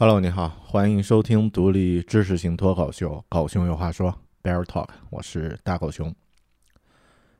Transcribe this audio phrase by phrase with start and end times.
[0.00, 4.14] Hello，你好，欢迎收听独立知识型脱口秀《狗熊有话说》
[4.48, 6.14] （Bear Talk），我是大狗熊。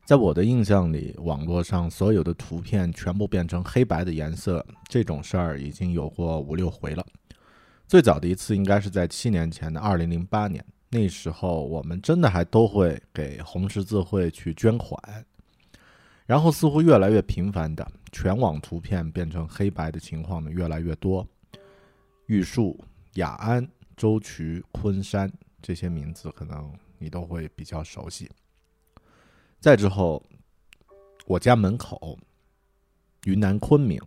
[0.04, 7.06] 在我的印象里，网络上所有的图片全部变成黑白的颜色，这种事儿已经有过五六回了。
[7.86, 15.00] 最早的一次应该是在七年前的二零零八年，那时候我们真的还都会给红十字会去捐款。
[16.26, 21.24] 然后似乎越来越频繁的，全网图片变成黑白的情况呢越来越多。
[22.28, 22.78] 玉树、
[23.14, 25.32] 雅安、周渠、昆山
[25.62, 28.30] 这些名字，可能你都会比较熟悉。
[29.58, 30.22] 再之后，
[31.24, 32.18] 我家门口，
[33.24, 33.98] 云南昆明，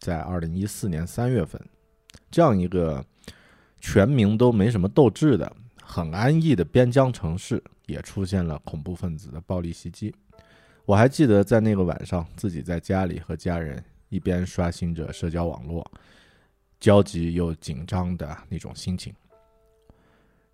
[0.00, 1.60] 在二零一四年三月份，
[2.32, 3.04] 这样一个
[3.80, 10.12] 全名都没什么斗志的、很安逸的边疆城市，也出现了恐怖分子的暴力袭击。
[10.84, 15.88] 我还记得在那个晚上，自己在家里和家人一边刷新着社交网络。
[16.80, 19.12] 焦急又紧张的那种心情，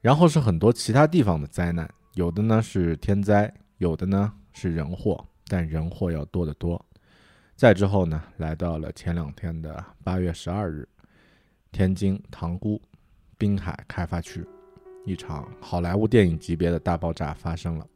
[0.01, 6.83] 然后是很多其他地方的灾难，有的呢是天灾，有的呢是人祸，但人祸要多得多。
[7.55, 10.89] 再之后呢，来到了前两天的八月十二日，
[11.71, 12.81] 天津塘沽
[13.37, 14.45] 滨海开发区，
[15.05, 17.87] 一场好莱坞电影级别的大爆炸发生了。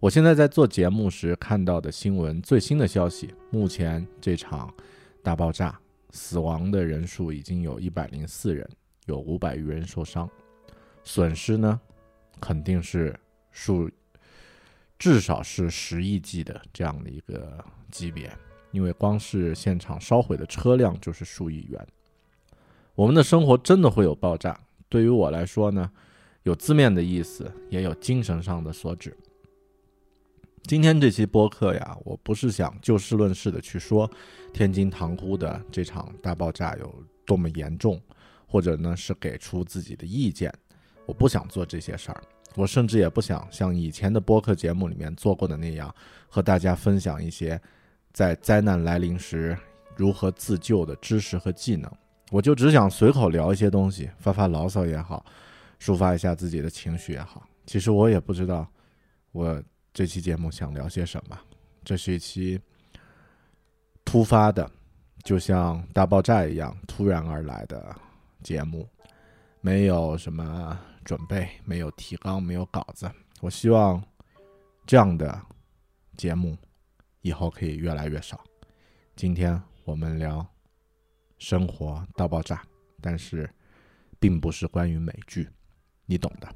[0.00, 4.72] 我现在在做节目时看到的新闻最新的消息，目前这场
[5.22, 5.78] 大爆炸。
[6.10, 8.68] 死亡的人数已经有一百零四人，
[9.06, 10.28] 有五百余人受伤，
[11.04, 11.80] 损失呢，
[12.40, 13.18] 肯定是
[13.50, 13.90] 数，
[14.98, 18.30] 至少是十亿计的这样的一个级别，
[18.72, 21.86] 因为光是现场烧毁的车辆就是数亿元。
[22.94, 24.58] 我们的生活真的会有爆炸？
[24.88, 25.90] 对于我来说呢，
[26.42, 29.16] 有字面的意思，也有精神上的所指。
[30.64, 34.10] 今天这期播客呀，我不是想就事论事的去说
[34.52, 38.00] 天津塘沽的这场大爆炸有多么严重，
[38.46, 40.52] 或者呢是给出自己的意见。
[41.06, 42.22] 我不想做这些事儿，
[42.54, 45.94] 我甚至也不想像以前的播客节目里面做过的那样，
[46.28, 47.58] 和大家分享一些
[48.12, 49.56] 在灾难来临时
[49.96, 51.90] 如何自救的知识和技能。
[52.30, 55.24] 我就只想随口聊一些东西，发发牢骚也好，
[55.80, 57.48] 抒发一下自己的情绪也好。
[57.64, 58.70] 其实我也不知道，
[59.32, 59.62] 我。
[59.98, 61.36] 这期节目想聊些什么？
[61.84, 62.56] 这是一期
[64.04, 64.70] 突发的，
[65.24, 67.92] 就像大爆炸一样突然而来的
[68.44, 68.88] 节目，
[69.60, 73.10] 没有什么准备，没有提纲，没有稿子。
[73.40, 74.00] 我希望
[74.86, 75.36] 这样的
[76.16, 76.56] 节目
[77.22, 78.40] 以后可以越来越少。
[79.16, 80.46] 今天我们聊
[81.38, 82.62] 生活大爆炸，
[83.00, 83.52] 但是
[84.20, 85.48] 并不是关于美剧，
[86.06, 86.48] 你懂的。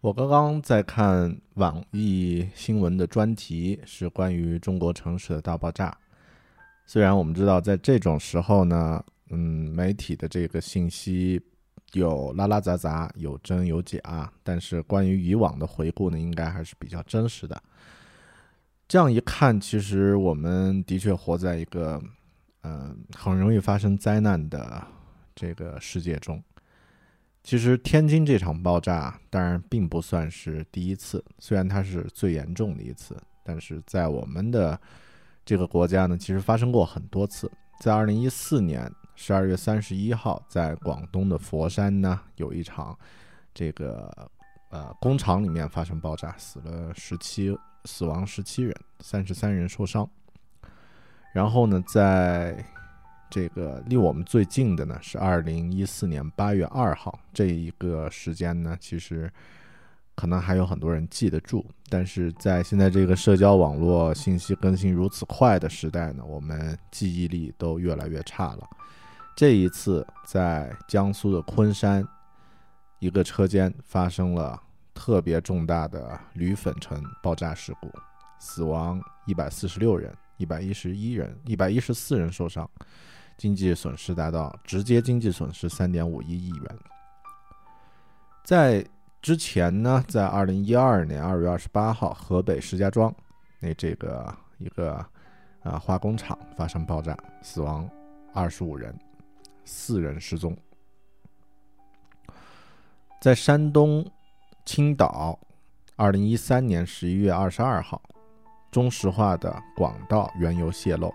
[0.00, 5.94] 我刚刚在看网易新闻的专题，是关于中国城市的大爆炸。
[6.86, 9.38] 虽然我们知道，在这种时候呢，嗯，
[9.74, 11.38] 媒体的这个信息
[11.92, 17.62] 有拉拉杂杂，有真有假，但是关于以往的回顾呢，应该还是比较真实的。
[18.88, 22.02] 这样一看，其实我们的确活在一个，
[22.62, 24.82] 嗯，很容易发生灾难的
[25.34, 26.42] 这个世界中。
[27.42, 34.78] 其实天津这场爆炸当然并不算是第一次，虽然它是最严重的一次，但是在我们的
[35.44, 37.50] 这个国家呢，其实发生过很多次。
[37.80, 42.96] 在二零一四年十二月三十一号，在广东的佛山呢，有一场
[43.54, 44.30] 这个
[44.70, 47.56] 呃工厂里面发生爆炸，死了十七，
[47.86, 50.08] 死亡十七人，三十三人受伤。
[51.32, 52.62] 然后呢，在
[53.30, 59.32] 这个离我们最近的呢是二零一四年八月二号这一个时间呢，其实
[60.16, 68.68] 可能还有很多人记得住，但是在现在这个社交网络信息更新如此快的时代呢，我们记忆力都越来越差了。
[69.36, 72.06] 这一次在江苏的昆山，
[72.98, 74.60] 一个车间发生了
[74.92, 77.88] 特别重大的铝粉尘爆炸事故，
[78.38, 82.68] 死亡一百四十六人，一百一十一人，一百一十四人受伤。
[83.40, 86.78] 经济损失达到直接经济损失三点五一亿元。
[88.44, 88.86] 在
[89.22, 93.10] 之前呢，在二零一二年二月二十八号，河北石家庄
[93.58, 94.94] 那这个一个
[95.62, 97.88] 啊化工厂发生爆炸，死亡
[98.34, 98.94] 二十五人，
[99.64, 100.54] 四人失踪。
[103.22, 104.06] 在山东
[104.66, 105.38] 青岛，
[105.96, 108.02] 二零一三年十一月二十二号，
[108.70, 111.10] 中石化的管道原油泄漏，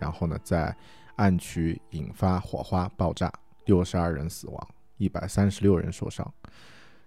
[0.00, 0.74] 然后呢，在
[1.16, 3.32] 暗渠引发火花爆炸，
[3.64, 6.32] 六十二人死亡，一百三十六人受伤。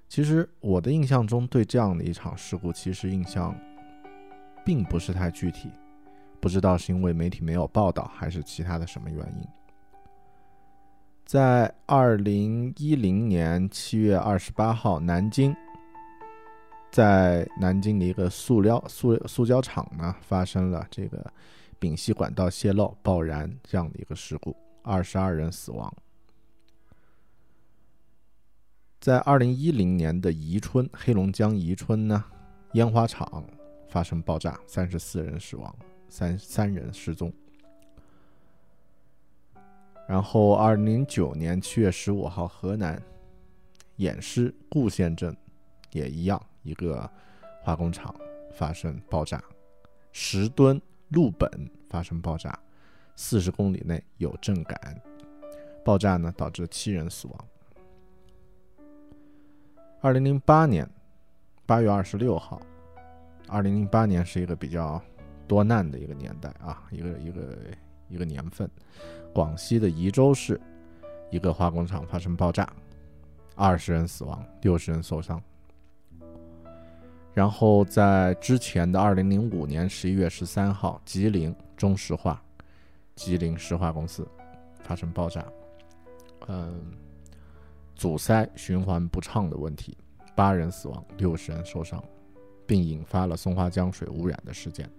[0.08, 3.56] 其实我的印象中，对这样的一场事故，其实印象
[4.66, 5.70] 并不是太具体，
[6.40, 9.48] 不知道是因为媒体没有报道，还是其他的什么原因。
[11.26, 15.56] 在二零一零年七月二十八号，南京，
[16.90, 21.32] 在南京的一个塑料塑塑胶厂呢，发生了这个
[21.80, 25.92] 丙烯管道泄漏爆燃这样的一个事故，二十二人死亡。
[29.00, 32.24] 在二零一零年的宜春，黑龙江宜春呢，
[32.74, 33.44] 烟花厂
[33.88, 35.74] 发生爆炸，三十四人死亡，
[36.10, 37.32] 三三人失踪。
[40.06, 43.02] 然后，二零零九年七月十五号，河南
[43.98, 45.36] 偃师固县镇
[45.92, 47.10] 也一样，一个
[47.62, 48.14] 化工厂
[48.54, 49.42] 发生爆炸，
[50.12, 51.50] 十吨氯苯
[51.90, 52.58] 发生爆炸，
[53.16, 55.02] 四十公里内有震感，
[55.84, 57.48] 爆炸呢导致七人死亡。
[60.02, 60.90] 二零零八年
[61.66, 62.62] 八月二十六号，
[63.48, 65.02] 二零零八年是一个比较
[65.48, 67.58] 多难的一个年代啊，一个一个
[68.08, 68.70] 一个年份。
[69.34, 70.60] 广西的宜州市，
[71.30, 72.72] 一个化工厂发生爆炸，
[73.56, 75.42] 二十人死亡，六十人受伤。
[77.34, 82.42] 然后在之前的二零零五年十一月十三号，吉林中石化，
[83.16, 84.28] 吉林石化公司
[84.82, 85.46] 发生爆炸，
[86.48, 86.92] 嗯，
[87.96, 89.96] 阻塞循环不畅的问题，
[90.36, 92.04] 八人死亡，六十人受伤，
[92.66, 94.90] 并引发了松花江水污染的事件。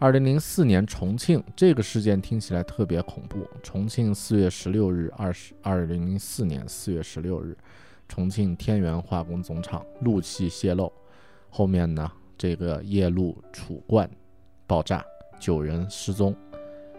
[0.00, 3.44] 二零零四年重庆这个事件听起来特别恐怖。
[3.62, 7.56] 重庆四月十六日，二十二零零四年四月十六日，
[8.08, 10.92] 重庆天元化工总厂氯气泄漏，
[11.50, 14.08] 后面呢这个液氯储罐
[14.66, 15.04] 爆炸，
[15.40, 16.34] 九人失踪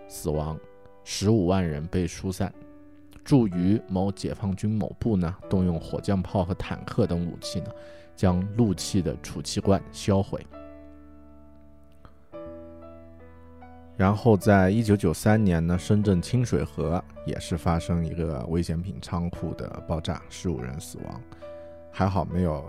[0.07, 0.59] 死亡，
[1.03, 2.53] 十五万人被疏散。
[3.23, 7.67] 驻于某解放军某部呢，动用火箭炮和坦克等武器呢，
[8.15, 10.43] 将氯气的储气罐销毁。
[13.95, 21.21] 然后，在一九九三年呢，深圳清水河也是发生一个危险品仓库的爆炸，十五人死亡，
[21.91, 22.65] 还好没有。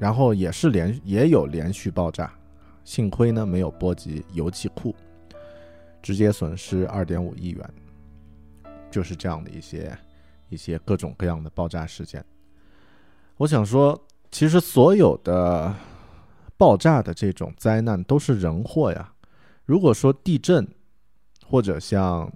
[0.00, 2.32] 然后也是连也有连续爆炸，
[2.84, 4.96] 幸亏呢没有波及油气库，
[6.00, 7.70] 直接损失二点五亿元。
[8.90, 9.96] 就是这样的一些
[10.48, 12.24] 一些各种各样的爆炸事件。
[13.36, 15.72] 我想说，其实所有的
[16.56, 19.12] 爆炸的这种灾难都是人祸呀。
[19.66, 20.66] 如果说地震，
[21.46, 22.32] 或者像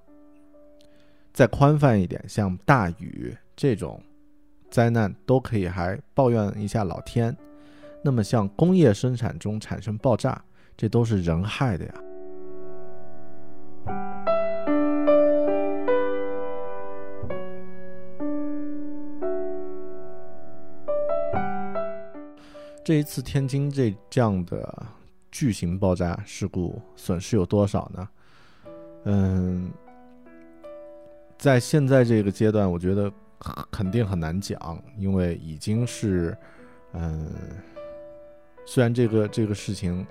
[1.32, 4.00] 再宽泛一点，像大雨这种
[4.70, 7.34] 灾难，都可以还抱怨一下老天。
[8.04, 10.44] 那么像工业生产中产生爆炸，
[10.76, 11.94] 这都是人害的呀。
[22.84, 24.86] 这一次天津这这样的。
[25.36, 28.08] 巨型爆炸事故损失有多少呢？
[29.02, 29.68] 嗯，
[31.36, 33.12] 在现在这个阶段，我觉得
[33.68, 36.38] 肯定很难讲，因为已经是，
[36.92, 37.28] 嗯，
[38.66, 40.06] 虽然这个这个事情，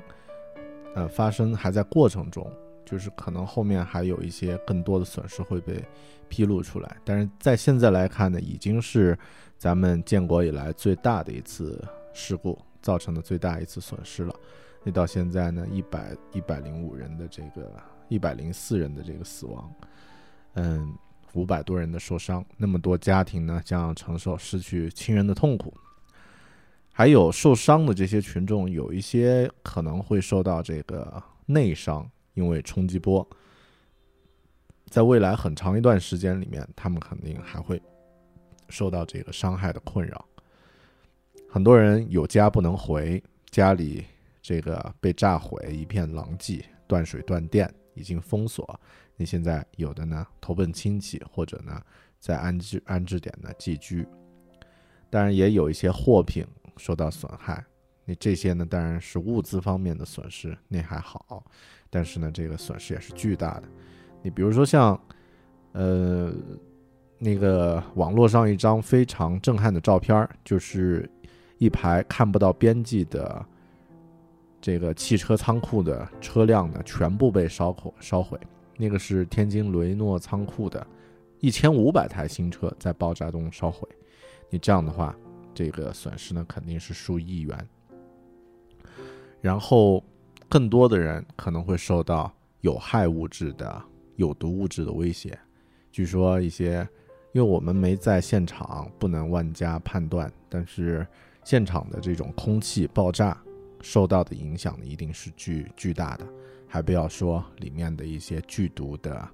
[0.96, 2.50] 呃，发生还在过程中，
[2.86, 5.84] 就是可能后面还有一些更多的损失会被
[6.30, 9.18] 披露出来，但是在现在来看呢，已经是
[9.58, 11.84] 咱们建国以来最大的一次
[12.14, 14.36] 事故造成的最大一次损失了。
[14.84, 17.72] 那到现在呢，一百一百零五人的这个
[18.10, 19.74] 一百零四人的这个死亡，
[20.56, 20.94] 嗯，
[21.34, 25.74] 五百多人的受伤，那么多家庭呢将要承受失去亲人的痛苦，
[26.94, 33.28] 还有受伤的这些群众，有一些可能会受到这个内伤，因为冲击波，
[34.86, 37.82] 在未来很长一段时间里面，他们肯定还会
[38.70, 40.24] 受到这个伤害的困扰。
[41.50, 44.06] 很多人有家不能回，家里。
[44.46, 48.78] 这个被炸毁，一片狼藉，断水断电，已经封锁。
[49.16, 51.82] 你现在有的呢，投奔亲戚，或者呢，
[52.20, 54.06] 在安置安置点呢寄居。
[55.10, 56.46] 当然，也有一些货品
[56.78, 57.64] 受到损害。
[58.06, 61.46] 你这些呢，当然是物资方面的损失，那还好。
[61.90, 63.64] 但是呢，这个损失也是巨大的。
[64.22, 65.00] 你比如说像，
[65.72, 66.34] 呃，
[67.18, 71.10] 那个网络上一张非常震撼的照片，就是。
[71.60, 73.46] 一排看不到边际的
[74.60, 78.38] 这个汽车仓库的车辆呢，全部被烧毁烧毁。
[78.76, 80.86] 那个是天津雷诺仓库的，
[81.40, 83.88] 一千五百台新车在爆炸中烧毁。
[84.50, 85.16] 你这样的话，
[85.54, 87.68] 这个损失呢肯定是数亿元。
[89.42, 90.04] 然后，
[90.50, 92.32] 更多的人可能会受到
[92.62, 93.82] 有害物质的、
[94.16, 95.38] 有毒物质的威胁。
[95.92, 96.88] 据说一些，
[97.32, 101.06] 因为我们没在现场，不能妄加判断，但是。
[101.46, 103.38] 现场的这种空气爆炸
[103.82, 106.26] 受到的影响呢，一定是巨巨大的，
[106.70, 109.28] 还不要说里面的一些剧毒的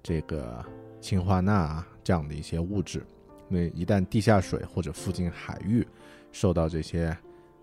[0.00, 0.64] 这个
[1.00, 3.04] 氰化钠啊这样的一些物质。
[3.48, 5.86] 那一旦地下水或者附近海域
[6.32, 7.16] 受到这些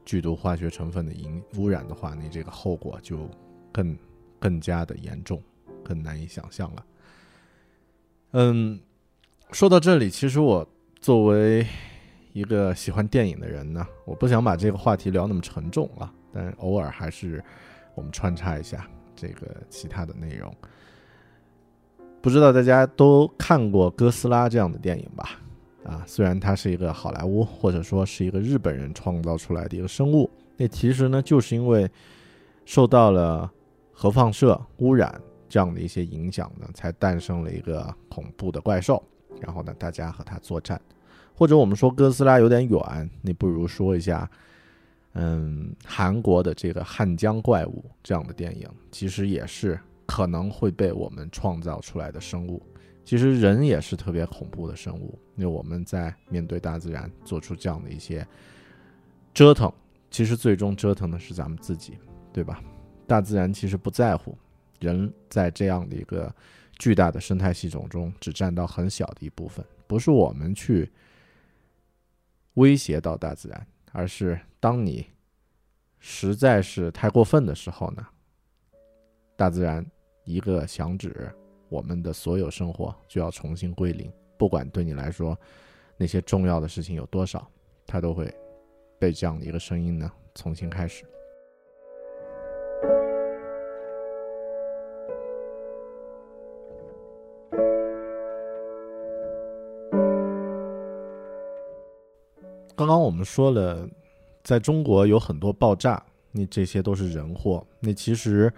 [0.03, 3.29] 剧毒化学成分的影污染的话，你这个后果就
[3.71, 3.97] 更
[4.39, 5.41] 更加的严重，
[5.83, 6.85] 更难以想象了。
[8.31, 8.79] 嗯，
[9.51, 10.67] 说到这里，其实我
[10.99, 11.65] 作为。
[12.35, 17.41] 一个喜欢电影的人呢，我不想把这个话题聊那么沉重啊，但偶尔还是
[17.93, 20.53] 我们穿插一下这个其他的内容。
[22.21, 25.39] 不知道大家都看过《哥斯拉》这样的电影吧？
[25.85, 31.89] 啊，虽然它是一个好莱坞或者说是一个日本人创造出来的一个生物，那其实呢，就是因为
[32.65, 33.49] 受到了
[33.91, 39.01] 核放射污染这样的一些影响呢，才诞生了一个恐怖的怪兽，
[39.39, 40.81] 然后呢，大家和它作战。
[41.35, 44.29] 或者我们说哥斯拉有点远，你不如说一下，
[45.13, 52.61] 嗯，韩国的这个汉江怪物这样的电影，其实也是可能会被我们创造出来的生物。
[53.03, 58.27] 其实人也是特别恐怖的生物，因为我们在面对大自然做出这样的一些
[59.33, 59.71] 折腾，
[60.09, 61.97] 其实最终折腾的是咱们自己，
[62.33, 62.63] 对吧？
[63.05, 64.37] 大自然其实不在乎，
[64.79, 66.33] 人在这样的一个
[66.79, 70.91] 巨大的生态系统中只占到很小的一部分，不是我们去。
[72.55, 75.05] 威胁到大自然，而是当你
[75.99, 78.07] 实在是太过分的时候呢，
[79.35, 79.85] 大自然
[80.25, 81.31] 一个响指，
[81.69, 84.11] 我们的所有生活就要重新归零。
[84.37, 85.37] 不管对你来说
[85.95, 87.47] 那些重要的事情有多少，
[87.87, 88.29] 它都会
[88.99, 91.05] 被这样的一个声音呢重新开始。
[102.77, 103.87] 刚刚我们说了，
[104.43, 106.03] 在中国有很多爆炸，
[106.33, 107.65] 那这些都是人祸。
[107.79, 108.51] 那其实，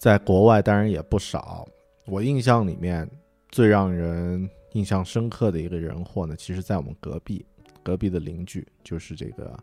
[0.00, 1.68] 在国外当然也不少。
[2.06, 3.06] 我印象里面
[3.50, 7.44] 最让人印象深刻的一个人祸呢，其实在我们隔壁，
[7.82, 9.54] 隔壁的邻居就是这个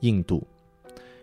[0.00, 0.44] 印度。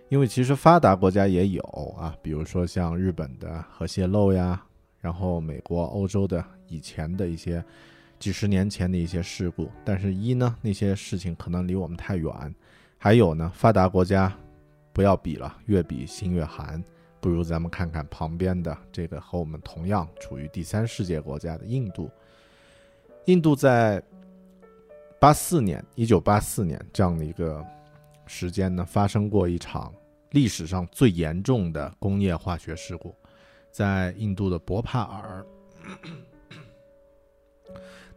[0.08, 1.62] 因为其实发达国家也有
[2.00, 4.64] 啊，比如说像日本的核泄漏呀，
[5.02, 7.62] 然后美国、欧洲的以前的一些。
[8.20, 12.32] 几十年前的一些事故，但是，一呢，那些事情可能离我们太远；
[12.98, 14.34] 还有呢，发达国家
[14.94, 16.82] 不要比了，越比心越寒。
[17.24, 22.12] 不如咱们看看旁边的这个和我们同样处于第三世界国家的印度。
[23.28, 24.04] 印度在
[25.22, 27.66] 八四年，一九八四年这样的一个
[28.28, 29.94] 时间呢，发生过一场
[30.32, 33.16] 历史上最严重的工业化学事故，
[33.72, 35.46] 在印度的博帕尔。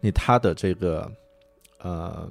[0.01, 1.09] 那它的这个，
[1.79, 2.29] 呃，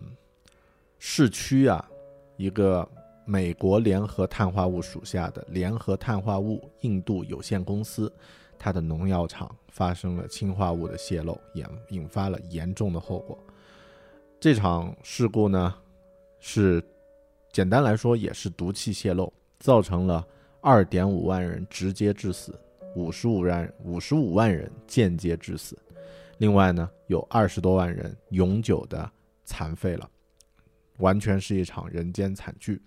[0.99, 1.89] 市区啊，
[2.35, 2.85] 一个
[3.27, 8.11] 美国联合碳化物属下的联合碳化物印度有限公司，
[8.57, 13.37] 它的农药厂发生了氰化物的泄漏，引引发了严重的后果。
[14.39, 15.73] 这场事故呢，
[16.39, 16.83] 是
[17.51, 20.23] 简单来说也是毒气泄漏，造成了
[20.61, 22.53] 二点五万人直接致死，
[22.95, 25.75] 五十五万五十五万人间接致死。
[26.37, 29.09] 另外呢，有二十多万人永久的
[29.45, 30.07] 残废了，
[30.99, 32.79] 完全是一场人间惨剧。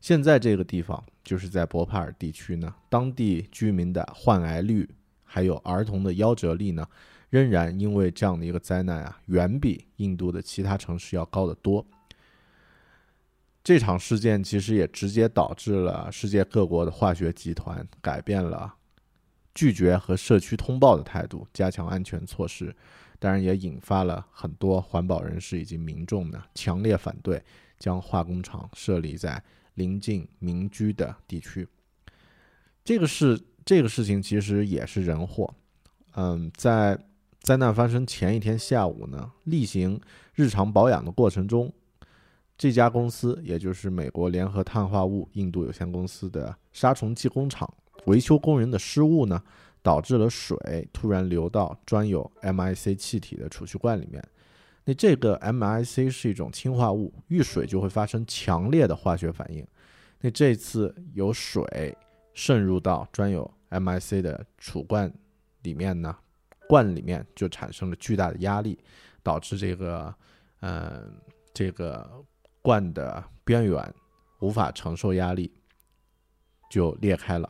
[0.00, 4.88] 现在这个地方就是在博帕尔地区呢，当地居民的患癌率
[5.22, 6.86] 还有儿童的夭折率呢，
[7.28, 11.86] 仍然因为这样的一个灾难啊，远比印度的其他城市要高得多。
[13.62, 18.74] 这场事件其实也直接导致了世界各国的化学集团改变了。
[19.52, 22.74] 拒绝和社区通报的态度，加强安全措施，
[23.18, 27.42] 当然也引发了很多环保人士以及民众呢强烈反对
[27.78, 29.42] 将化工厂设立在
[29.74, 31.66] 临近民居的地区。
[32.84, 35.52] 这个是这个事情其实也是人祸。
[36.14, 36.98] 嗯，在
[37.42, 40.00] 灾难发生前一天下午呢，例行
[40.34, 41.72] 日常保养的过程中，
[42.58, 47.72] 这家公司也就是美国联合碳化物印度有限公司的杀虫剂工厂。
[48.06, 49.42] 维修工人的失误呢，
[49.82, 54.22] 导致了水突然流到装有 MIC 气体的储蓄罐里面。
[54.90, 59.64] 那这个 MIC 是一种氢化物，遇水就会发生强烈的化学反应。
[60.18, 61.96] 那这次有水
[62.34, 65.08] 渗入到专有 MIC 的储罐
[65.62, 66.18] 里面呢，
[66.68, 68.76] 罐里面就产生了巨大的压力，
[69.22, 70.12] 导致这个，
[70.58, 71.04] 呃，
[71.54, 72.10] 这个
[72.60, 73.94] 罐的边缘
[74.40, 75.52] 无法承受压力，
[76.68, 77.48] 就裂开了，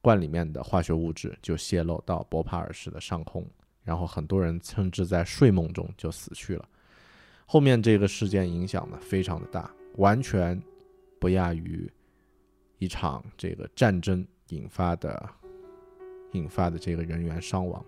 [0.00, 3.44] 罐里面的化学物质就泄漏到博帕尔市的上空。
[3.88, 6.68] 然后很多人甚至在睡梦中就死去了。
[7.46, 10.62] 后面这个事件影响呢非常的大，完全
[11.18, 11.90] 不亚于
[12.76, 15.26] 一场这个战争引发的
[16.32, 17.82] 引发的这个人员伤亡。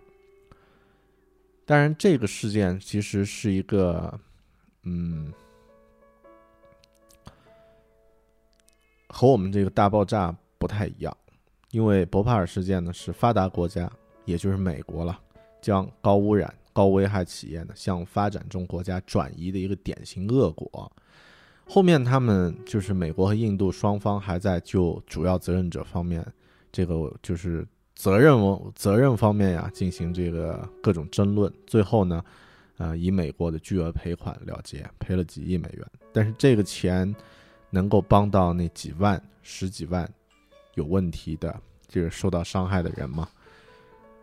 [1.67, 4.19] 当然，这个事件其实是一个，
[4.85, 5.31] 嗯，
[9.07, 11.15] 和我们这个大爆炸不太一样，
[11.73, 13.93] 因为博帕尔事件呢是发达国家，
[14.25, 15.21] 也就是美国了。
[15.61, 20.91] 将高污染、高危害企业呢向发展中国家转移的一个典型恶果。
[21.67, 26.27] 后面他们就是美国和印度双方还在就主要责任者方面，
[26.73, 27.65] 这个就是
[27.95, 28.37] 责任
[28.75, 31.53] 责任方面呀进行这个各种争论。
[31.69, 32.25] 最后呢，
[32.79, 35.87] 呃，以美国的巨额赔款了结，赔了几亿美元。
[36.13, 37.15] 但是这个钱
[37.71, 40.13] 能够帮到那几万、十几万
[40.75, 43.29] 有问题的，就是受到伤害的人吗？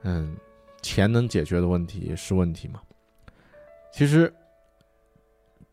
[0.02, 0.36] 嗯。
[0.82, 2.82] 钱能解决的问题是问题吗？
[3.92, 4.32] 其实，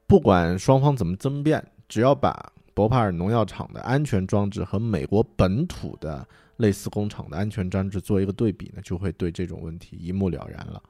[0.06, 10.82] 不管双方怎么争辩，只要把博帕尔农药厂的安全装置和美国本土的类似工厂的安全装置做一个对比呢，就会对这种问题一目了然了。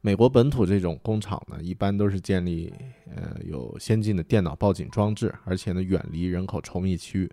[0.00, 2.72] 美国本土这种工厂呢，一般都是建立
[3.14, 7.30] 呃有先进的电脑报警装置，而且呢远离人口稠密区域。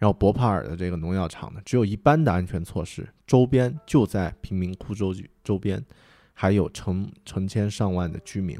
[0.00, 5.14] 然后博帕尔的这个农药厂呢，只有一般的安全措施，周边就在贫民窟周
[5.44, 5.84] 周边，
[6.32, 8.58] 还有成成千上万的居民。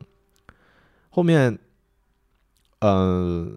[1.09, 1.59] 后面，
[2.81, 3.51] 呃，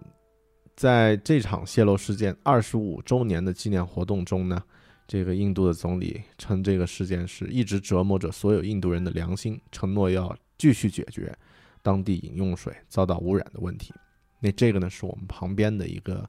[0.74, 4.64] 在这场泄漏事件二十五周年的纪念活动中呢，
[5.06, 11.36] 这个印度的总理称这个事件是一直折磨着所有印度人的良心，承诺要继续解决
[11.82, 13.92] 当地饮用水遭到污染的问题。
[14.40, 16.26] 那这个呢，是我们旁边的一个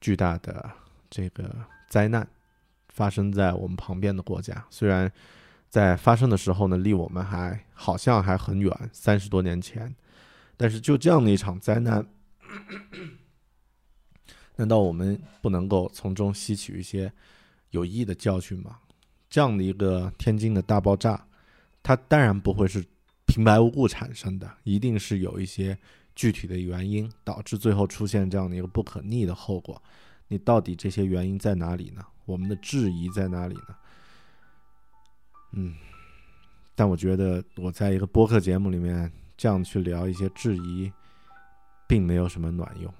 [0.00, 0.68] 巨大的。
[1.10, 1.54] 这个
[1.88, 2.26] 灾难
[2.88, 5.10] 发生在我们旁边的国家，虽然
[5.68, 9.94] 在发生的时候呢，离我们还好像还很远，三十多年前，
[10.56, 12.06] 但是就这样的一场灾难，
[14.56, 17.12] 难道我们不能够从中吸取一些
[17.70, 18.78] 有益的教训吗？
[19.30, 21.26] 这样的一个天津的大爆炸，
[21.82, 22.84] 它当然不会是
[23.26, 25.78] 平白无故产生的，一定是有一些
[26.14, 29.80] 具体的原因导致最后出现这样的一个不可逆的后果。
[30.30, 32.04] 你到底这些原因在哪里呢？
[32.26, 33.76] 我们的质疑在哪里呢？
[35.52, 35.74] 嗯，
[36.74, 40.92] 但我觉得我在一个播客节目里面这样去聊一些质疑，
[41.86, 42.92] 并没有什么卵用。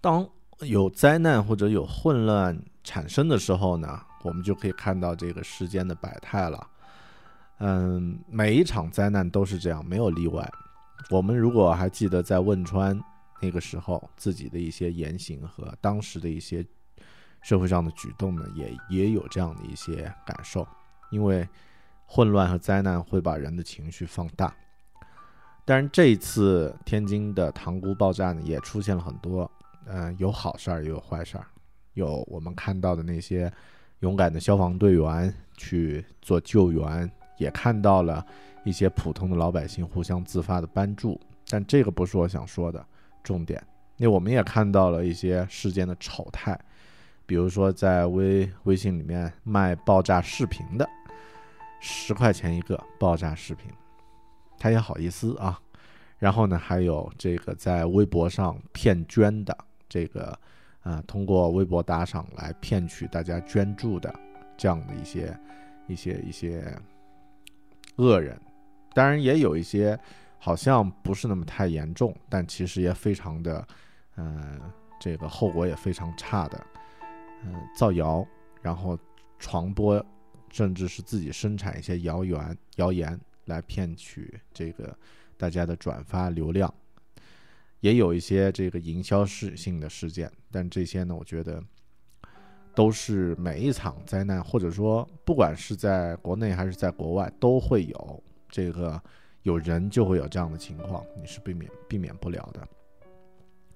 [0.00, 0.28] 当
[0.60, 4.06] 有灾难或者有混乱产生的时候呢？
[4.22, 6.66] 我们就可以看到这个世间的百态了，
[7.58, 10.46] 嗯，每一场灾难都是这样，没有例外。
[11.08, 13.00] 我们如果还记得在汶川
[13.40, 16.64] 那个时候自己的一些言行和当时的一些
[17.40, 20.66] 社会上的举动呢，也也有这样的一些感受。
[21.10, 21.48] 因为
[22.06, 24.54] 混乱和灾难会把人的情绪放大。
[25.64, 29.50] 但是这一次天津的塘沽爆炸呢，也出现了很多，
[29.86, 31.46] 嗯，有好事儿也有坏事儿，
[31.94, 33.50] 有我们看到的那些。
[34.00, 38.24] 勇敢的消防队员去做救援，也看到了
[38.64, 42.84] 一些普通的老百姓互相自发的帮助，但这个不是我想说的
[43.22, 43.62] 重点。
[43.98, 46.58] 那我们也看到了一些事件的丑态，
[47.26, 50.88] 比如说在微微信里面卖爆炸视频的，
[51.78, 53.70] 十块钱一个爆炸视频，
[54.58, 55.60] 他也好意思啊。
[56.18, 59.54] 然后呢，还有这个在微博上骗捐的
[59.88, 60.38] 这个。
[60.90, 64.12] 啊，通过微博打赏来骗取大家捐助的
[64.56, 65.38] 这样的一些、
[65.86, 66.76] 一些、一些
[67.96, 68.36] 恶人，
[68.92, 69.96] 当然也有一些
[70.36, 73.68] 好像不是那么太严重，但其实也非常的，
[74.16, 74.60] 嗯，
[74.98, 76.66] 这个后果也非常差的，
[77.44, 78.26] 嗯，造谣，
[78.60, 78.98] 然后
[79.38, 80.04] 传播，
[80.50, 84.96] 甚至是自己生产一些谣言、谣言来骗取这个
[85.36, 86.72] 大家的转发流量。
[87.80, 91.62] 也有一些这个营销事性的事件，但这些呢，我觉得
[92.74, 99.00] 都是每一场灾难，或者说不管是在国内还是在国外，都会有这个
[99.42, 102.60] 有人就会有这样的情况，你是避免避免不了的。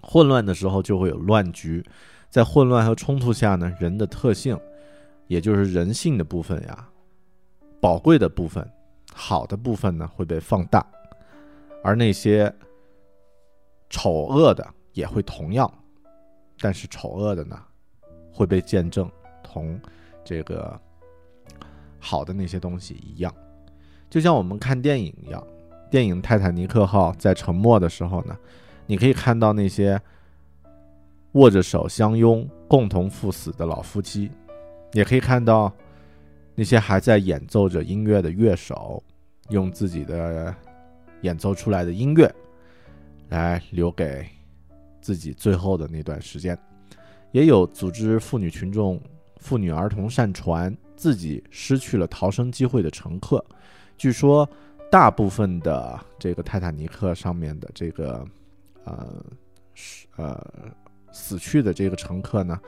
[0.01, 1.83] 混乱的时候就会有乱局，
[2.29, 4.59] 在混乱和冲突下呢，人的特性，
[5.29, 6.87] 也就是人性的部分呀，
[7.81, 8.71] 宝贵的部分，
[9.15, 10.87] 好的部分呢会被放大，
[11.83, 12.55] 而那些
[13.91, 15.71] 丑恶的也会同样，
[16.59, 17.61] 但是丑恶的呢
[18.33, 19.11] 会被见证，
[19.43, 19.81] 同
[20.25, 20.81] 这个
[21.99, 23.35] 好的那些东西一样，
[24.09, 25.47] 就像我们看电影一样，
[25.91, 28.37] 电影《泰坦尼克号》在沉没的时候呢。
[28.87, 29.99] 你可以看到那些
[31.33, 34.31] 握着手相拥、共同赴死的老夫妻，
[34.93, 35.73] 也可以看到
[36.55, 39.03] 那些还在演奏着音乐的乐手，
[39.49, 40.55] 用自己的
[41.23, 42.31] 演奏出来的音乐
[43.35, 44.27] 来留给
[45.01, 46.57] 自己最后的那段时间。
[47.33, 49.01] 也有组织妇女群众、
[49.39, 53.45] 妇女儿童上船，自己失去了逃生机会的乘客。
[53.99, 54.49] 据说，
[54.91, 58.25] 大部分的这个泰坦尼克上面的这个。
[58.87, 59.25] 呃，
[59.73, 60.47] 是呃，
[61.11, 62.61] 死去的这个乘客呢，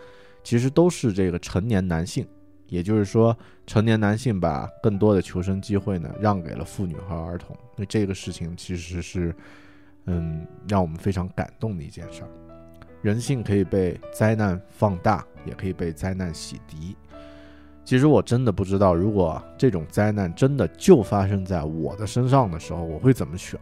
[0.43, 2.27] 其实都是这个成年男性，
[2.69, 7.55] 也就是说，成年男性把更多的求生机会呢让给了妇女和儿童。
[7.77, 9.37] 那这个事情其实是，
[10.07, 12.29] 嗯，让我们非常感动的一件事儿。
[13.03, 16.95] 人性可以被灾难放大，也可以被灾难洗涤。
[17.85, 23.61] 其实我真的不知道，如果这种灾难真的就发生在我的身上的时候，我会怎么选。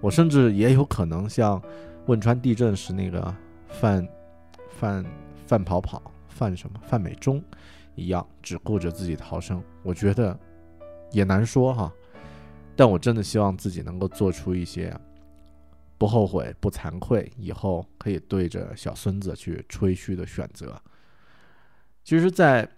[0.00, 1.62] 我甚至也有可能像
[2.06, 3.34] 汶川地震时那个
[3.68, 4.08] 范
[4.70, 5.04] 范
[5.46, 7.40] 范跑跑范什么范美忠
[7.94, 9.62] 一样，只顾着自己逃生。
[9.84, 10.36] 我觉得
[11.12, 11.92] 也难说哈，
[12.74, 14.92] 但我真的希望自己能够做出一些
[15.98, 20.80] 不后悔、不惭愧，以后可以对着小孙子去吹嘘的选择。
[22.02, 22.68] 其实，在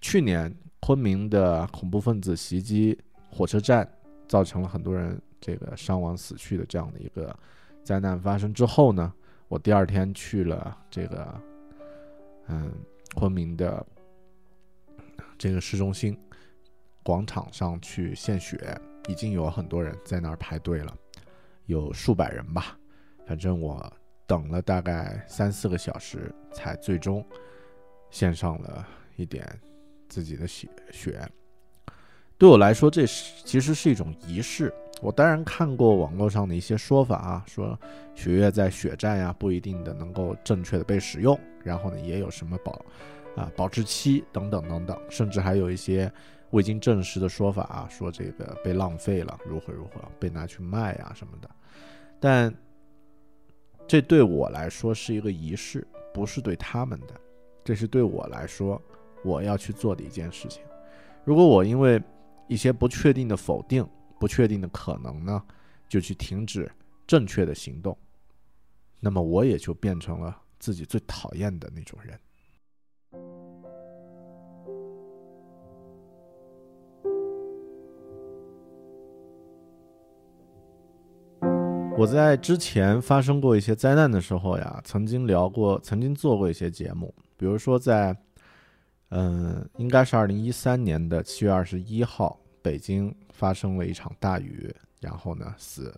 [0.00, 2.98] 去年昆明的恐怖分子袭击
[3.30, 3.88] 火车站，
[4.26, 5.20] 造成了很多人。
[5.40, 7.32] 这个伤亡死去的这样的一个
[7.84, 9.14] 灾难发生之后呢，
[9.46, 11.40] 我第二天去了这个
[12.48, 12.72] 嗯
[13.14, 13.86] 昆明的
[15.38, 16.18] 这个市中心
[17.04, 18.76] 广场上去献血，
[19.08, 20.92] 已经有很多人在那儿排队了，
[21.68, 22.76] 有数百人吧。
[23.24, 23.92] 反正我
[24.26, 27.24] 等了大概三四个小时，才最终
[28.10, 29.46] 献上了一点
[30.08, 31.20] 自己的血血。
[32.36, 34.72] 对我来说，这是其实是一种仪式。
[35.00, 37.78] 我当然看过网络上的一些说法啊，说
[38.14, 42.84] 血液在血站呀不一定的能够正确的被使用，然后呢也有什么保
[43.36, 46.10] 啊保质期等等等等，甚至还有一些
[46.50, 51.50] 未经证实的说法啊，说这个被浪费了，如何如何被拿去卖啊什么的。
[52.18, 52.54] 但
[53.86, 57.20] 这对我来说是一个仪式，不是对他们的，
[57.64, 58.80] 这是对我来说
[59.22, 60.62] 我要去做的一件事情。
[61.24, 62.02] 如果我因为
[62.46, 63.86] 一些不确定的否定，
[64.18, 65.42] 不确定的可能呢，
[65.88, 66.70] 就去停止
[67.06, 67.96] 正确的行动，
[69.00, 72.18] 那么我也就变成了自己最讨厌的那种人。
[81.98, 88.16] 我在之前发生过一些灾难的时候呀，曾经聊过，曾经做过一些节目，比如说在，
[89.08, 92.38] 嗯，应该是二零一三年的七月二十一号。
[92.62, 95.92] 北京发生了一场大雨，然后呢，死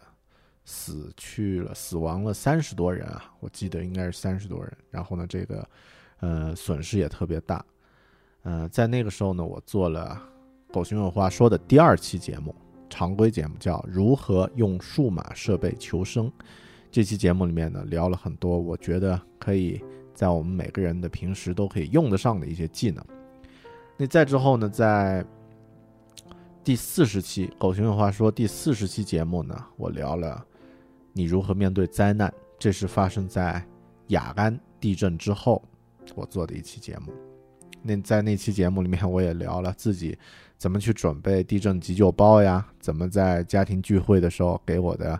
[0.65, 4.73] 死去了，死亡了三十多人啊，我记得应该是三十多人。
[4.89, 5.69] 然后呢，这个
[6.21, 7.63] 呃损失也特别大。
[8.45, 10.19] 呃，在那个时候呢，我做了
[10.73, 12.55] 《狗熊有话说》的第二期节目，
[12.90, 16.26] 常规节目叫《如何用数码设备求生》。
[16.90, 19.81] 这期节目里面呢，聊了很多我觉得可以
[20.12, 23.03] 在我们每个人的平时都可以用得上的一些技能。
[23.96, 25.24] 那再之后呢，在
[26.64, 30.44] 第四十期《狗熊有话说》第四十期节目呢，我聊了
[31.12, 32.33] 你如何面对灾难。
[32.59, 33.64] 这是发生在
[34.09, 35.62] 雅安地震之后
[36.14, 37.12] 我做的一期节目。
[37.83, 40.18] 那在那期节目里面，我也聊了自己
[40.61, 45.18] 怎么去准备地震急救包呀，怎么在家庭聚会的时候给我的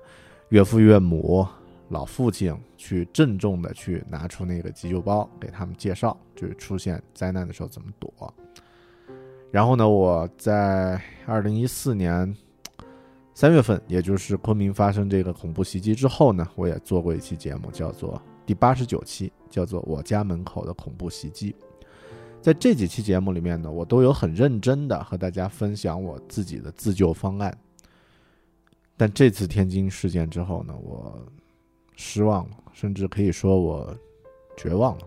[0.51, 1.47] 岳父岳母、
[1.89, 8.13] 老父亲去郑重的去拿出那个急救包给他们介绍，就是出现灾难的时候怎么躲。
[9.51, 12.37] 然后呢，我在二零一四年
[13.33, 21.51] 三月份，也就是昆明发生这个恐怖袭击之后呢，我也做过一期节目，叫做第八十九期，叫做《我家门口的恐怖袭击》。
[22.41, 27.57] 在这几期节目里面呢，我都有很认真的和大家分享我自己的自救方案。
[28.97, 31.23] 但这次天津事件之后呢，我
[31.97, 33.95] 失望了，甚至可以说我
[34.57, 35.05] 绝望了。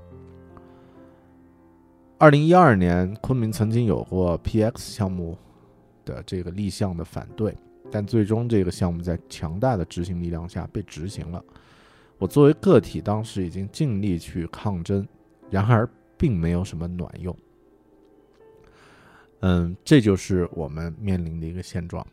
[2.19, 5.37] 二零一二年，昆明曾经有过 PX 项目
[6.05, 7.55] 的这个立项的反对，
[7.91, 11.43] 但最终这个项目在强大的执行力量下被执行了。
[12.19, 15.05] 我作为个体，当时已经尽力去抗争，
[15.49, 15.89] 然而
[16.23, 17.37] 并没有什么卵用。
[19.41, 22.07] 嗯，这就是我们面临的一个现状。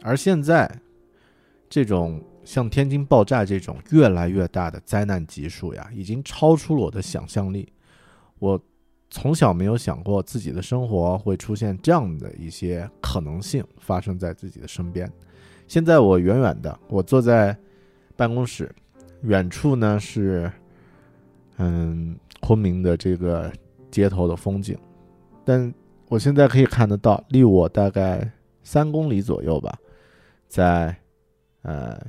[0.00, 0.66] 而现在，
[1.68, 7.70] 这种像天津爆炸这种越来越大的灾难级数呀，已经超出了我的想象力。
[8.38, 8.58] 我
[9.10, 15.06] 从小没有想过自己的生活会出现这样的一些可能性发生在自己的身边。
[15.68, 17.54] 现在我远远的，我坐在
[18.16, 18.74] 办公室，
[19.24, 20.50] 远处呢是
[21.62, 23.52] 嗯昆明的这个
[23.90, 24.78] 街头的风景，
[25.44, 25.72] 但
[26.08, 28.28] 我现在可以看得到，离我大概
[28.62, 29.78] 三公里左右吧，
[30.48, 30.96] 在
[31.60, 32.00] 呃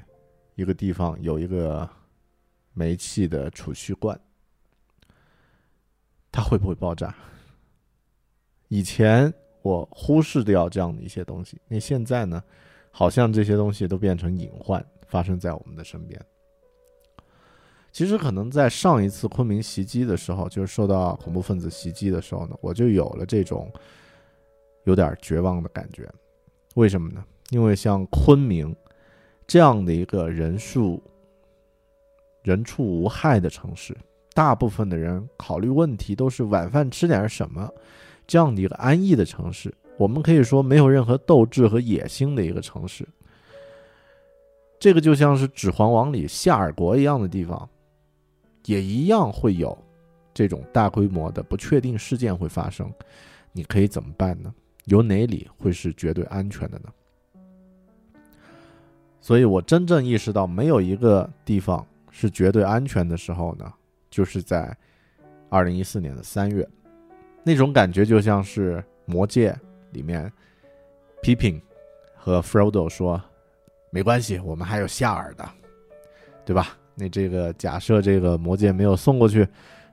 [0.55, 1.87] 一个地方有一个
[2.73, 4.17] 煤气的储蓄罐，
[6.31, 7.13] 它会不会爆炸？
[8.69, 12.41] 以前我忽视掉这样的一些东西，那现在呢？
[12.93, 16.21] 好像这些东西都变成隐患，发生在我们的身边。
[17.91, 23.71] 其实可能在上一次昆明袭击的时候，就是受到恐怖分子袭击的时候呢，我就有了这种
[24.85, 26.09] 有点绝望的感觉。
[26.75, 27.23] 为什么呢？
[27.49, 28.73] 因为像昆明
[29.45, 31.03] 这样的一个人数
[32.43, 33.93] 人畜无害的城市，
[34.33, 37.69] 大部分的人考虑问题都是晚饭吃点什么，
[38.25, 39.73] 这样的一个安逸的城市。
[39.97, 43.05] 我们可以说没有任何斗志和野心的一个城市，
[44.79, 47.69] 这个就像是《指环王》里夏尔国一样的地方，
[48.65, 49.77] 也一样会有
[50.33, 52.91] 这种大规模的不确定事件会发生。
[53.51, 54.53] 你可以怎么办呢？
[54.85, 58.19] 有哪里会是绝对安全的呢？
[59.19, 63.71] 所以我真正意识到没有一个地方是绝对安全的时候呢，
[64.09, 64.75] 就是在
[65.49, 66.67] 二零一四年的三月，
[67.43, 69.55] 那种感觉就像是魔戒。
[69.93, 70.31] 里面
[71.21, 71.61] 批评
[72.15, 73.21] 和 Frodo 说
[73.91, 75.45] ：“没关系，我们还有夏尔的，
[76.45, 76.77] 对吧？
[76.95, 79.47] 那这个假设这个魔戒没有送过去，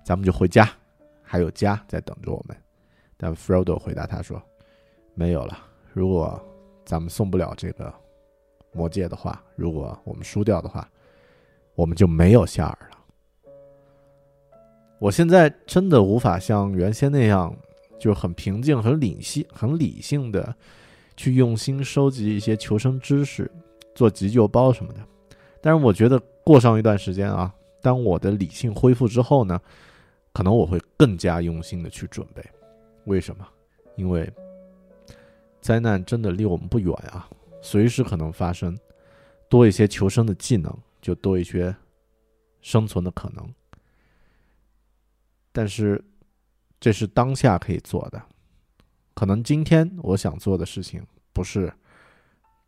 [0.04, 0.68] 咱们就回家，
[1.22, 2.56] 还有家在等着我们。”
[3.16, 4.42] 但 Frodo 回答他说
[5.14, 5.58] ：“没有了。
[5.92, 6.40] 如果
[6.84, 7.92] 咱们送不了这个
[8.72, 10.88] 魔戒的话，如果我们输掉的话，
[11.74, 12.98] 我们就没有夏尔了。”
[15.00, 17.54] 我现在真的无法像原先那样。
[18.00, 20.54] 就很平静、很理性、很理性的
[21.16, 23.50] 去用心收集一些求生知识，
[23.92, 25.00] 做急救包什么的。
[25.68, 29.60] 但是我觉得过上一段时间啊，当我的理性恢复之后呢，
[30.32, 32.42] 可能我会更加用心的去准备。
[33.04, 33.46] 为什么？
[33.94, 34.32] 因为
[35.60, 37.28] 灾难真的离我们不远啊，
[37.60, 38.74] 随时可能发生。
[39.50, 41.76] 多一些求生的技能，就多一些
[42.62, 43.46] 生存的可能。
[45.52, 46.02] 但是。
[46.80, 48.22] 这是当下可以做的，
[49.12, 51.70] 可能今天我想做的事情不是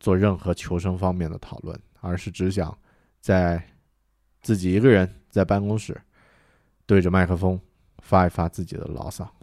[0.01, 2.77] 做任何求生方面的讨论，而是只想
[3.21, 3.63] 在
[4.41, 5.99] 自己一个人在办公室
[6.85, 7.57] 对着麦克风
[7.99, 9.33] 发一发自己的牢骚，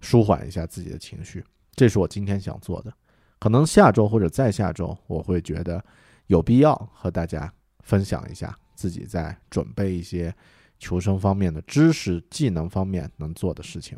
[0.00, 1.44] 舒缓一下自己的情绪。
[1.72, 2.94] 这是我今天想做的。
[3.38, 5.84] 可能下周或者再下周，我会觉得
[6.28, 10.34] 有必要和大家分享一下自己在准备一些。
[10.80, 13.96] 求生方面的知识、技能方面能做的事情，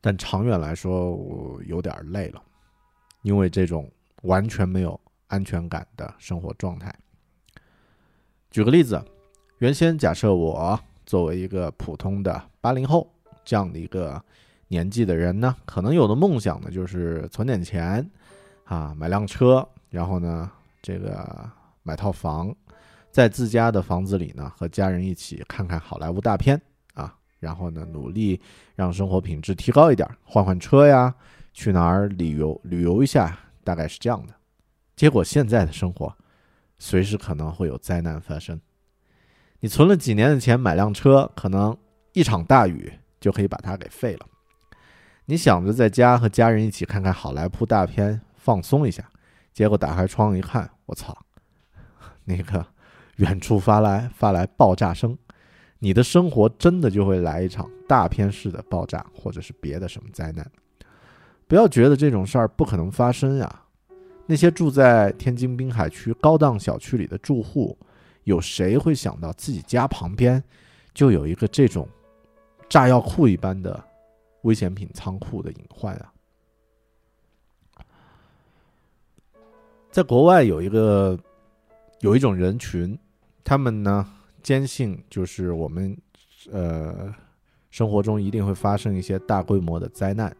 [0.00, 2.42] 但长远来说，我有点累了，
[3.20, 3.88] 因为这种
[4.22, 4.98] 完全没有
[5.32, 6.94] 安全感的生活状态。
[8.50, 9.02] 举个例子，
[9.60, 13.10] 原先假设我作为一个普通的八零后
[13.42, 14.22] 这样的一个
[14.68, 18.06] 年纪的人呢，可能有的梦想呢就是存点钱，
[18.64, 20.50] 啊，买辆车，然后呢，
[20.82, 21.50] 这个
[21.82, 22.54] 买套房。
[23.10, 26.60] 在自家的房子里呢，和家人一起看看好莱坞大片
[26.92, 28.38] 啊，然后呢，努力
[28.74, 31.14] 让生活品质提高一点，换换车呀，
[31.54, 34.34] 去哪儿旅游旅游一下，大概是这样的。
[35.02, 36.16] 结果现在的生活，
[36.78, 38.60] 随时可能会有灾难发生。
[39.58, 41.76] 你存了几年的钱买辆车，可能
[42.12, 44.24] 一场大雨就可以把它给废了。
[45.24, 49.10] 你想着在家和家人一起看看好莱坞大片放松一下，
[49.52, 51.18] 结果打开窗一看，我操，
[52.22, 52.64] 那个。
[53.16, 55.18] 远处发来发来爆炸声，
[55.80, 60.48] 你的生活真的就会来一场大片式的爆炸，或者是别的什么灾难。
[61.48, 63.62] 不要觉得这种事儿不可能发生呀！
[64.26, 67.76] 那些住在天津滨海区高档小区里的住户，
[68.24, 70.42] 有谁会想到自己家旁边
[70.94, 71.88] 就有一个这种
[72.68, 73.82] 炸药库一般的
[74.42, 76.12] 危险品仓库的隐患啊？
[79.90, 81.18] 在国外有一个。
[82.00, 82.98] 有一种人群，
[83.44, 84.04] 他们呢
[84.42, 85.96] 坚信就是我们，
[86.50, 87.14] 呃，
[87.70, 90.36] 生活中一定会发生一些大规模的灾难，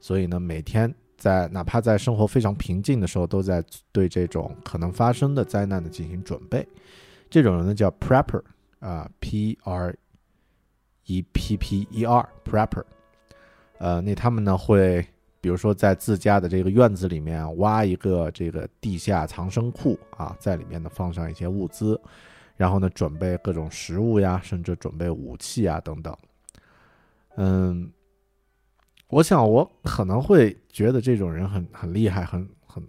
[0.00, 6.66] 所以呢，每天在哪怕在生活非常平静的时候，都在对这种可能发生的灾难呢进行准备。
[7.28, 8.42] 这种人呢叫 prepper
[8.78, 9.96] 啊，p r
[11.06, 12.84] e p p e r prepper。
[13.78, 15.06] 呃，那他们呢会，
[15.40, 22.00] 比如说在自家的这个院子里面挖一个这个地下藏身库啊，在里面呢放上一些物资，
[22.56, 26.16] 然后呢准备各种食物呀，甚至准备武器啊等等。
[27.36, 27.90] 嗯，
[29.08, 32.86] 我想我可能会觉得这种人很很厉害，很很，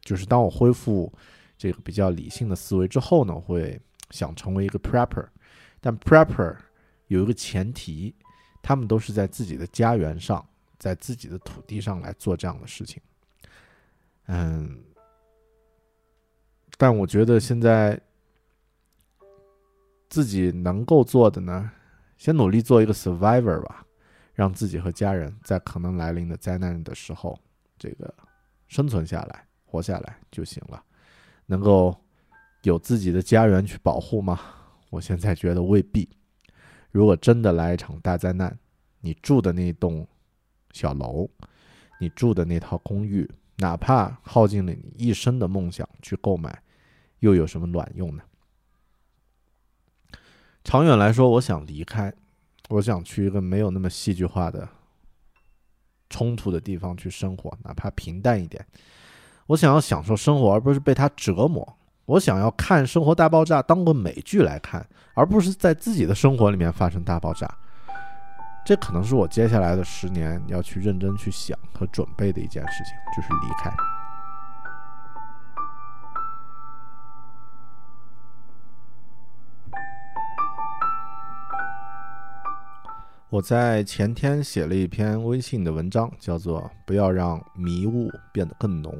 [0.00, 1.12] 就是当我恢复
[1.56, 5.26] 这个比较理性的思维之后呢，会想成为一个 prepper，
[5.80, 6.56] 但 prepper
[7.06, 8.14] 有一个前提。
[8.60, 10.46] 他们都是在自己的家园上，
[10.78, 13.00] 在自己的土地上来做这样的事情。
[14.26, 14.82] 嗯，
[16.76, 17.98] 但我觉得现在
[20.10, 21.70] 自己能够做的呢，
[22.18, 23.86] 先努力做一个 survivor 吧，
[24.38, 27.36] 让自己和家人在可能来临的灾难的时候，
[27.76, 28.14] 这个
[28.68, 30.80] 生存下来、活下来就行了。
[31.46, 31.92] 能够
[32.62, 34.38] 有自己的家园去保护吗？
[34.90, 36.08] 我现在觉得未必。
[36.92, 38.56] 如果真的来一场大灾难，
[39.00, 40.06] 你住的那栋
[40.70, 41.28] 小楼，
[41.98, 46.62] 你住的那套公寓，哪怕耗尽了你一生的梦想去购买，
[47.18, 48.22] 又有什么卵用呢？
[50.62, 52.14] 长远来说，我想离开，
[52.68, 54.68] 我想去一个没有那么戏剧化的
[56.10, 58.64] 冲突的地方去生活，哪怕平淡一点。
[59.46, 61.76] 我想要享受生活，而不是被它折磨。
[62.04, 67.46] 我想要看《生活大爆炸》当个美剧来看，而不是在自己的生活里面发生大爆炸。
[68.64, 73.97] 这可能是我接下来的十年要去认真去想和准备的一件事情，就是离开。
[83.30, 88.90] 我在前天写了一篇微信的文章，叫做《不要让迷雾变得更浓》，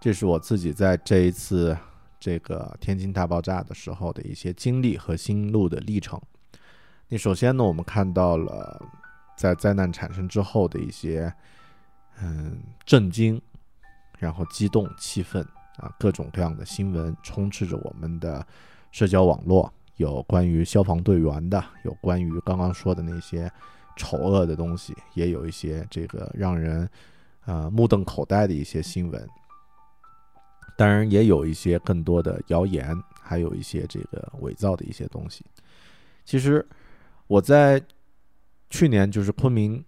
[0.00, 1.76] 这是我自己在这一次。
[2.18, 6.20] 这个天津大爆炸的时候的一些经历和心路的历程。
[7.08, 8.78] 那首先呢，我们看到了
[9.38, 11.32] 在灾难产生之后的一些
[12.20, 13.40] 嗯震惊，
[14.18, 15.42] 然后激动、气愤
[15.78, 18.46] 啊，各种各样的新闻充斥着我们的
[18.90, 23.52] 社交网络，有关于消防队员的，有关于刚刚说的那些
[23.98, 26.88] 丑恶的东西，也有一些这个让人
[27.44, 29.28] 呃目瞪口呆的一些新闻。
[30.74, 35.44] 当然也有一些更多的谣言，还有一些这个伪造的一些东西。
[36.24, 36.66] 其实
[37.26, 37.78] 我在
[38.70, 39.84] 去年就是昆明，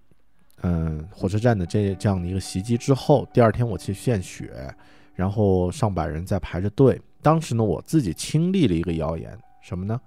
[0.61, 4.75] 嗯，火车站的这这样的一个袭击之后，第二天我去献血，
[5.15, 7.01] 然后上百人在排着队。
[7.23, 9.99] 当时呢，我自己亲历了一个谣言，什么呢？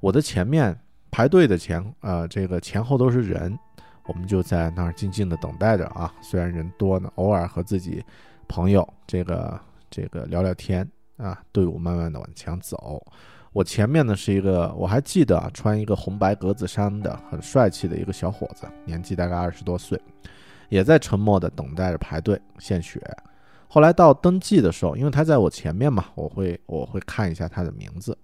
[0.00, 0.78] 我的前面
[1.10, 3.58] 排队的前，呃，这个前后都是人，
[4.04, 6.12] 我们就在那儿静静的等待着啊。
[6.20, 8.04] 虽然人多呢，偶尔和自己
[8.46, 9.58] 朋友这个。
[9.92, 13.04] 这个聊聊天啊，队伍慢慢的往前走。
[13.52, 20.00] 我前面呢是一个，我还记得啊，穿一个红白格子衫的很帅气的一个小伙子，年纪大概二十多岁，
[20.68, 23.02] 也在沉默的等待着排队献血。
[23.66, 28.16] 后来到登记的时候，因为他在我前面嘛，我会我会看一下他的名字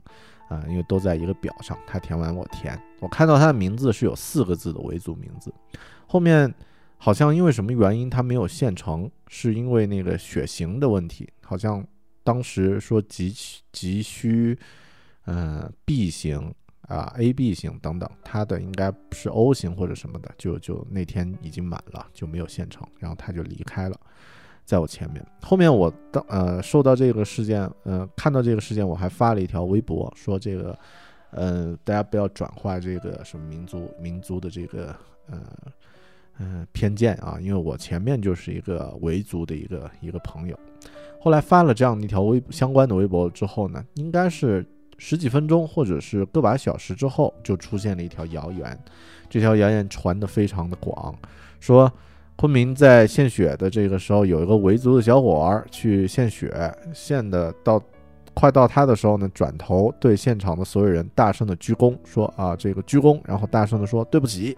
[0.48, 2.80] 啊，因为都在一个表上，他填完我填。
[3.00, 5.52] 我看到他的名字是有四个字的维族名字，
[6.06, 6.54] 后面。
[6.98, 11.28] 好像因为什么原因他没有现成，是因为那个血型的问题。
[11.42, 11.86] 好像
[12.24, 13.30] 当时说急
[13.70, 14.58] 急需，
[15.26, 16.54] 嗯，B 型
[16.88, 24.00] 啊，AB 型等等，他的应该是 O 型或者什么的，就就那天已经满了，就没有现成，然后他就离开了，
[24.66, 25.24] 在我前面。
[25.40, 30.78] 后面我当呃受到这个事件，呃看到这个事件，我还发了一条微博，说这个，
[31.30, 34.94] 呃大家不要转化这个什么民族民族的这个
[35.30, 35.40] 呃。
[36.38, 40.60] 嗯，偏见啊，因为我前面就是一个维族的一个一个朋友，
[41.18, 44.62] 后来发了这样的一条微相关的微博之后呢，应该是
[44.98, 48.78] 十几分钟或者是个把小时之后，就出现了一条谣言，
[49.30, 51.18] 这条谣言传的非常的广，
[51.58, 51.90] 说
[52.36, 57.82] 昆明在献血的这个时候，有一个维族的小伙儿去献血，献的到。
[58.38, 64.54] 快到他的时候呢，转头对现场的所有人大声的鞠躬，说啊，这个鞠躬，然后大声的说对不起，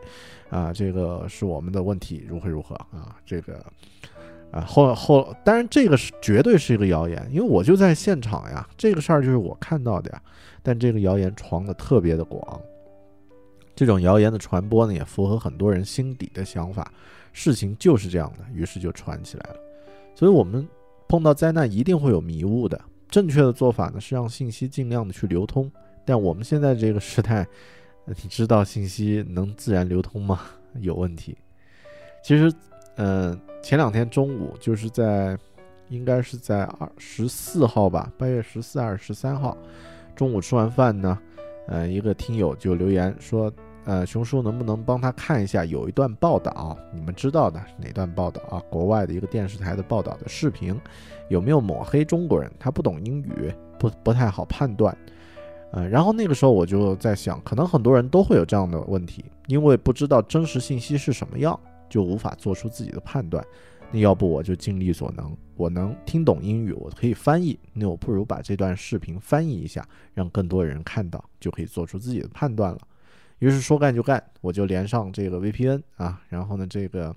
[0.51, 3.65] 啊，这个是我们的问题，如何如何啊，这个
[4.51, 10.21] 啊后后，当然这个是绝对是一个谣言，因为我就在现场呀，这个事儿就是我看到的呀，
[10.61, 12.61] 但这个谣言传的特别的广，
[13.77, 16.93] 这种谣言的传播呢，也符合很多人心底的想法，
[17.41, 19.57] 事情就是这样的，于是就传起来了，
[20.13, 20.67] 所以我们
[21.07, 22.81] 碰到灾难一定会有迷雾的。
[23.09, 25.71] 正确的做法呢是让信息尽量的去流通，
[26.05, 27.47] 但我们现在这个时代，
[28.05, 30.41] 你知道信息能自然流通吗？
[30.81, 31.39] 有问题。
[32.25, 32.53] 其实，
[32.97, 35.39] 嗯，前两天中午就是在，
[35.91, 39.57] 应该是在二十四号吧，八月十四、二十三号，
[40.17, 41.17] 中午吃完饭呢，
[41.69, 43.51] 呃，一个听友就留言说，
[43.89, 48.63] 呃，熊叔能不能帮他看一下有一段报道，你们知道的哪段报道啊？
[48.69, 50.79] 国外的一个电视台的报道的视频，
[51.31, 52.53] 有没有抹黑中国人？
[52.59, 54.95] 他不懂英语，不不太好判断。
[55.73, 61.59] 呃，然后那个时候我就在想，可能很多人都会有这样的问题，因为不知道真实信息是什么样，
[61.89, 63.43] 就无法做出自己的判断。
[63.91, 69.83] 那要不我就尽力所能，我能听懂英语，我可以翻译，那我不如把这段视频翻译一下，
[70.13, 72.79] 让更多人看到，就可以做出自己的判断了。
[73.39, 77.15] 于是说干就干，我就连上这个 VPN 啊，然后呢，这个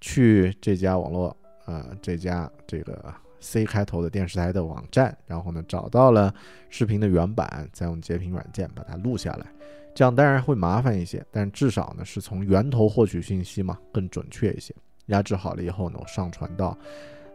[0.00, 1.36] 去这家网络，
[1.66, 6.32] 呃，这家这个 C 开头的电视台的网站，然后呢，找到了
[6.70, 9.46] 视频的原版，再用截屏软件把它录下来。
[9.94, 14.74] 这样当然会麻烦一些，但至少呢，是从源头获取信息嘛，更准确一些。
[15.06, 16.76] 压制好了以后呢，我上传到，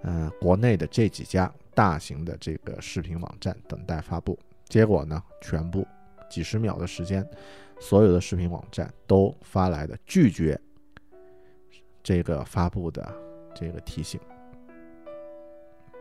[0.04, 4.38] 呃，国内的这几家大型的这个视频网站等待发布。
[4.70, 5.88] 结果呢，全部
[6.30, 7.28] 几十秒的时间，
[7.82, 10.58] 所有的视频网站都发来的拒绝
[12.02, 13.14] 这个发布的
[13.54, 14.18] 这个提醒。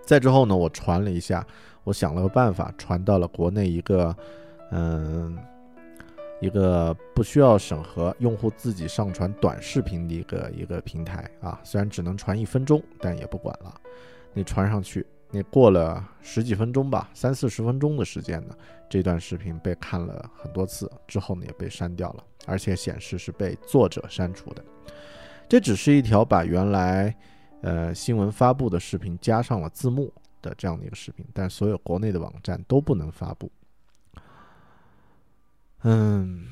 [0.02, 1.44] 再之后呢，我传了一下，
[1.82, 4.16] 我想了个办法，传到了国内一个，
[4.70, 5.36] 嗯。
[6.42, 13.78] 一个不需要审核用户自己上传短视频的一个一个平台啊，虽然只能传一分钟，但也不管了。
[14.32, 18.56] 你传上去，你过了十几分钟吧，三四十分钟的时间呢，
[18.88, 24.64] 这段视频被看了很多次之后呢，也被删掉了，而且显示是被作者删除的。
[25.48, 27.16] 这只是一条把原来
[27.62, 30.12] 呃新闻发布的视频加上了字幕
[30.42, 33.50] 的这样的一个视频，但所有国内的网站都不能发布。
[35.82, 36.46] 嗯，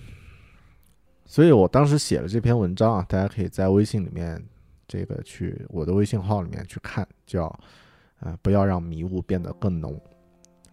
[1.26, 4.42] 所以我当时写了这篇文章啊，大家可以在微信里面
[4.86, 7.48] 这个去我的微信号里面去看，叫
[8.20, 10.00] 呃不要让迷雾变得更浓。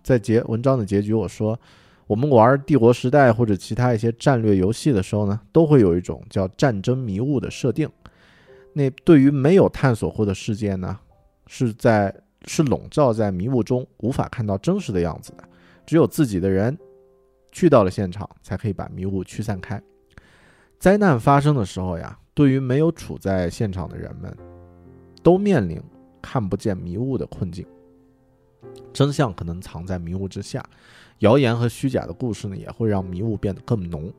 [0.02, 1.60] 在结文章的结局，我说
[2.08, 7.90] 我们玩帝国时代或者其他一些战略游戏的时候呢，都会有一种叫战争迷雾的设定。
[8.74, 11.00] 那对于没有探索过的世界呢，
[11.48, 12.14] 是在
[12.46, 15.44] 是笼罩在迷雾中，无法看到真实的样子的，
[15.86, 16.78] 只有自己的人。
[17.52, 19.82] 去到了现场，才可以把迷雾驱散开。
[20.78, 24.36] 灾难发生的时候呀，对于没有处在现场的人们，
[25.24, 25.82] 都面临
[26.26, 27.64] 看不见迷雾的困境。
[28.92, 30.68] 真相可能藏在迷雾之下，
[31.20, 34.12] 谣言和虚假的故事呢，也会让迷雾变得更浓。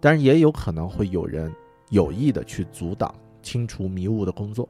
[0.00, 1.54] 但是也有可能会有人
[1.90, 4.68] 有意的去阻挡清除迷雾的工作。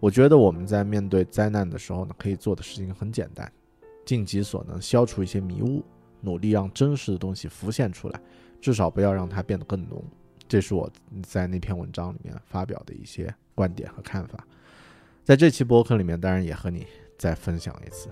[0.00, 3.50] 我觉得我们在面对灾难的时候呢，可以做的事情很简单，
[4.04, 5.84] 尽己所能消除一些迷雾。
[6.20, 8.20] 努力让真实的东西浮现出来，
[8.60, 10.02] 至少不要让它变得更浓。
[10.48, 10.90] 这是我
[11.22, 14.44] 在那篇文章里面发表的一些观点和看法。
[15.24, 18.10] 在这期播客里面，当然也和你再分享一次。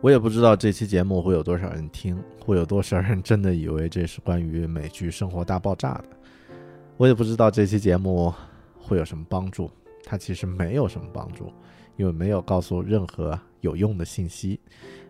[0.00, 6.08] 我也不知道这期节目会有多少人听，会有多少人真的以为这是关于美剧《生活大爆炸》的。
[6.96, 8.34] 我也不知道这期节目
[8.76, 9.70] 会有什么帮助，
[10.02, 11.52] 它其实没有什么帮助，
[11.96, 14.58] 因为没有告诉任何有用的信息，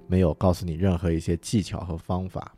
[0.06, 2.54] 没有告诉你任何一些技巧和方法。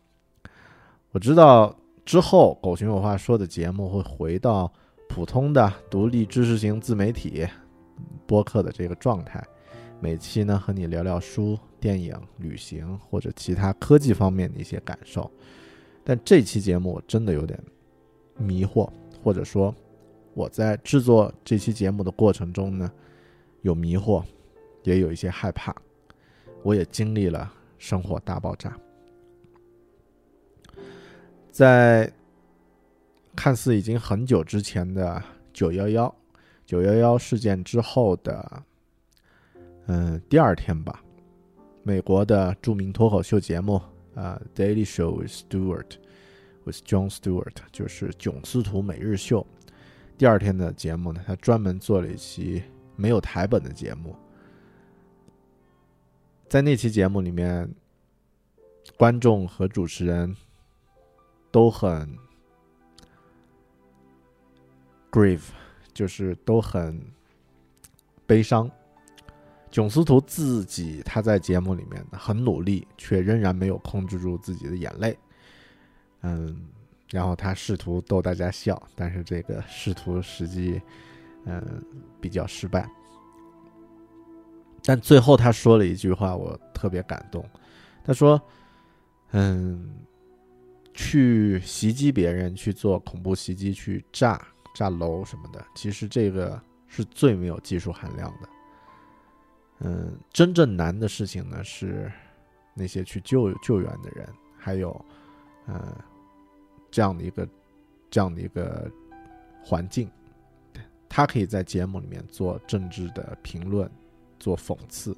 [1.13, 1.75] 我知道
[2.05, 4.73] 之后狗熊有话说的节目会回到
[5.09, 7.47] 普通的独立知识型自媒体
[8.27, 9.43] 播客的这个状态，
[10.01, 15.31] 每期呢和你聊聊书、电影、旅行或者其他科技方面的一些感受。
[16.05, 17.59] 但这期节目我真的有点
[18.37, 18.89] 迷惑。
[19.25, 19.75] 或者说，
[20.35, 22.89] 我在制作这期节目的过程中呢，
[23.63, 24.23] 有迷惑，
[24.85, 25.75] 也有一些害怕。
[26.63, 28.77] 我也经历了生活大爆炸，
[31.51, 32.13] 在
[33.35, 36.15] 看似已经很久之前的九幺幺
[36.65, 38.63] 九幺幺事件之后的，
[39.87, 41.03] 嗯，第二天吧，
[41.83, 43.81] 美国的著名脱口秀节目
[44.15, 45.89] 啊，《Daily Show with Stewart》。
[46.65, 49.47] with John Stewart，就是囧斯图每日秀。
[50.19, 52.61] 第二天的节目呢，他专门做了一期
[52.97, 54.17] 没有台本的节目。
[56.49, 57.69] 在那期节目里面，
[58.97, 60.35] 观众和主持人
[61.51, 62.17] 都很
[65.11, 65.49] grieve，
[65.93, 67.01] 就是都很
[68.27, 68.71] 悲伤。
[69.73, 75.19] 囧斯图自己他在节目里面很努力，却仍然没有控制住自己的眼泪。
[76.23, 76.69] 嗯，
[77.11, 80.81] 然后他试图逗大家笑，但是这个试图实际，
[81.45, 81.85] 嗯，
[82.21, 82.89] 比较失败。
[84.87, 87.45] 但最后他说了一句话，我特别感动。
[88.05, 88.41] 他说
[89.35, 89.97] ：“嗯，
[90.95, 94.41] 去袭击别人，去做恐怖袭击，去炸
[94.77, 98.49] 炸楼什么的，其实这个是最没有技术含量的。
[99.81, 102.09] 嗯，真正难的事情呢是
[102.73, 105.05] 那些去救救援的人，还有，
[105.67, 105.99] 呃，
[106.93, 107.49] 这样的一个
[108.09, 108.89] 这样的一个
[109.65, 110.09] 环境，
[111.09, 113.91] 他可以在节目里面做政治的评论，
[114.47, 115.13] 做讽刺，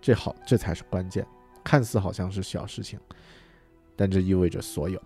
[0.00, 1.26] 这好，这才是关键。
[1.64, 2.96] 看似好像是小事情。
[3.96, 5.02] 但这意味着所有。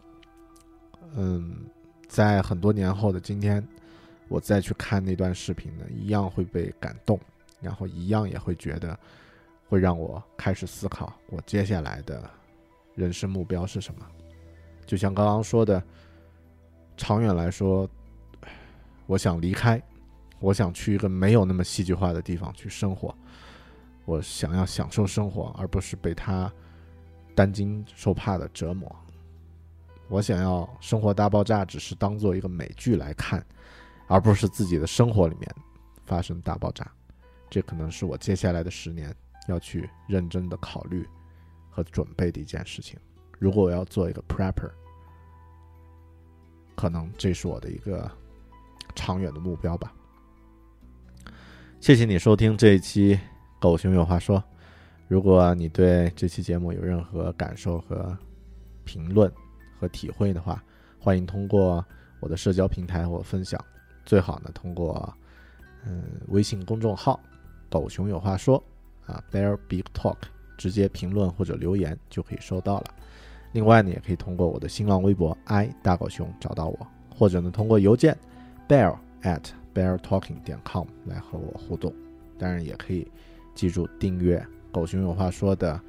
[1.14, 1.64] 嗯，
[2.06, 3.66] 在很多年后的今天，
[4.28, 7.18] 我再去看那段视频呢，一样会被感动，
[7.62, 8.98] 然后一样也会觉得，
[9.70, 12.28] 会让我开始思考我接下来的
[12.94, 14.06] 人生目标是什么。
[14.84, 15.82] 就像刚刚说的，
[16.94, 17.88] 长远来说，
[19.06, 19.82] 我想离开，
[20.44, 23.16] 我想去一个没有那么戏剧化的地方去生活，
[24.04, 26.52] 我想要享受生活，而不是被他。
[27.36, 28.94] 担惊受怕的折磨，
[30.06, 33.44] 我想要《生活大爆炸》只是当做一个美剧来看，
[34.06, 35.52] 而不是自己的生活里面
[36.06, 36.88] 发生大爆炸。
[37.50, 39.12] 这可能是我接下来的十年
[39.48, 41.04] 要去认真的考虑
[41.70, 42.96] 和准备的一件事情。
[43.40, 44.70] 如果我要做一个 prepper，
[46.76, 48.08] 可能这是我的一个
[48.94, 49.92] 长远的目标吧。
[51.84, 53.14] 谢谢你收听这一期
[53.60, 54.38] 《狗熊有话说》。
[55.06, 58.16] 如果你对这期节目有任何感受和
[58.84, 59.30] 评论
[59.78, 60.64] 和体会的话，
[60.98, 61.84] 欢迎通过
[62.20, 63.62] 我的社交平台或分享，
[64.06, 65.12] 最好呢通过
[65.84, 67.20] 嗯微信公众号
[67.68, 68.56] “狗熊有话说”
[69.04, 70.16] 啊 “Bear Big Talk”
[70.56, 72.86] 直接评论或者留言就可以收到了。
[73.52, 78.16] 另外呢，也可以通过我的新浪微博 “i 大狗熊”找到我，或者呢通过邮件
[78.66, 81.92] “bear at beartalking 点 com” 来和我互动。
[82.38, 83.10] 当然也可以
[83.54, 84.44] 记住订阅。
[84.72, 85.80] 狗熊有话说的，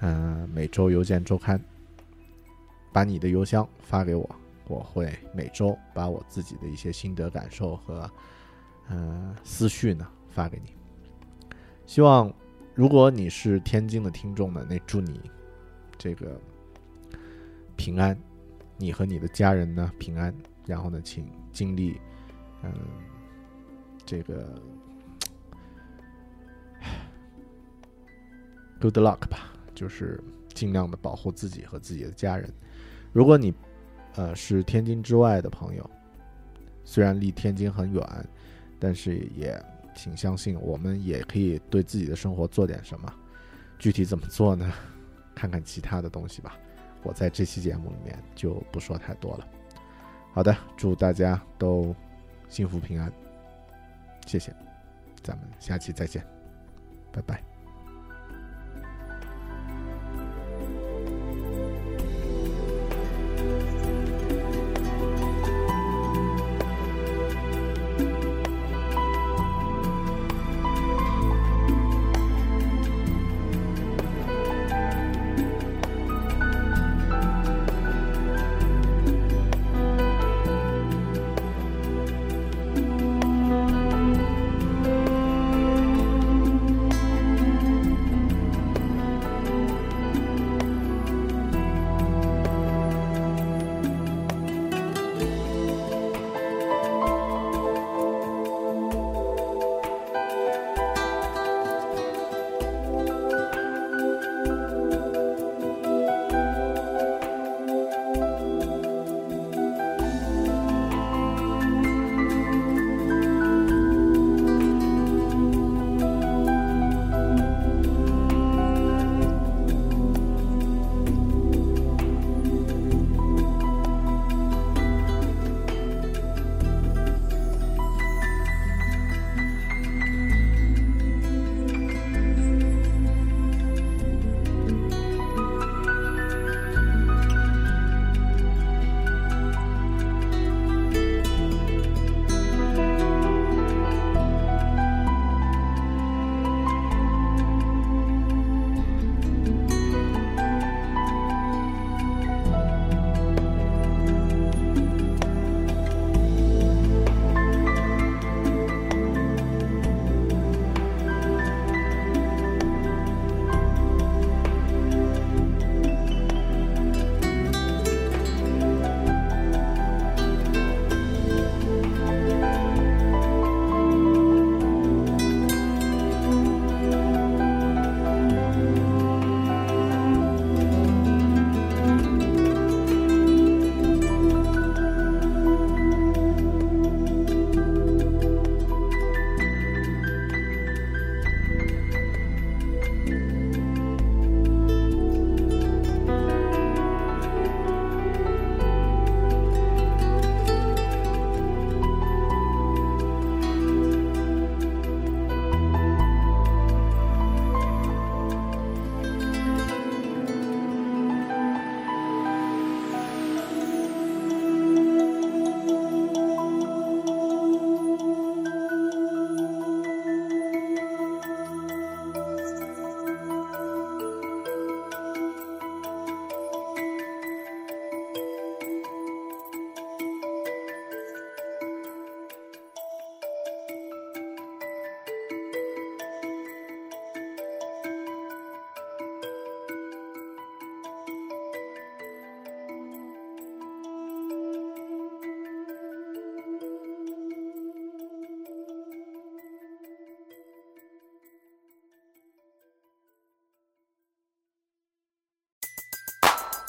[0.00, 1.60] 嗯，每周邮件周刊，
[2.92, 4.28] 把你的邮箱发给我，
[4.68, 8.08] 我会每周把我自己的一些心得感受和
[8.88, 10.70] 嗯思绪呢发给你。
[11.84, 12.32] 希望
[12.74, 15.20] 如果你是天津的听众呢，那祝你
[15.98, 16.40] 这个
[17.76, 18.16] 平安，
[18.76, 20.34] 你和你的家人呢平安。
[20.64, 22.00] 然后呢，请尽力
[22.74, 22.80] 嗯
[24.04, 24.60] 这个。
[28.78, 32.52] Good luck 吧，就是尽量的保护自己和自己的家人。
[33.10, 33.52] 如果你，
[34.16, 35.90] 呃，是天津之外的朋友，
[36.84, 38.28] 虽然离天津很远，
[38.78, 39.60] 但是也
[39.94, 43.12] 请相信我们也可以对自己的生活做点什么。
[43.78, 44.70] 具体怎么做呢？
[45.34, 46.56] 看看其他的东西吧。
[47.02, 49.48] 我在这期节目里面就不说太多了。
[50.34, 51.96] 好的，祝大家都
[52.48, 53.12] 幸福平安，
[54.26, 54.52] 谢谢，
[55.22, 56.24] 咱们下期再见，
[57.12, 57.55] 拜拜。